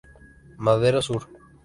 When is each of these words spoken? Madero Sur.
Madero 0.57 0.99
Sur. 1.03 1.27